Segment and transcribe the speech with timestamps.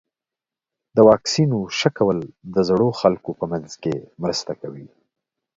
[0.95, 2.19] د واکسینونو ښه کول
[2.53, 3.93] د زړو خلکو په منځ کې
[4.23, 4.87] مرسته کوي.